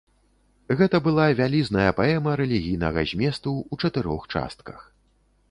[0.77, 4.77] Гэта была вялізная паэма рэлігійнага зместу ў чатырох частках.